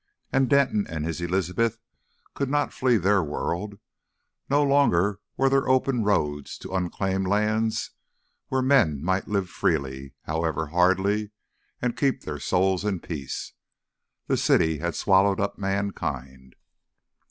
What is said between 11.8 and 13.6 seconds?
and keep their souls in peace.